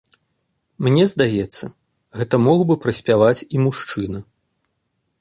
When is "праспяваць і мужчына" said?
2.87-4.19